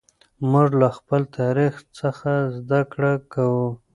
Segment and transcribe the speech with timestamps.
[0.51, 3.67] موږ له خپل تاریخ څخه زده کړه کوو.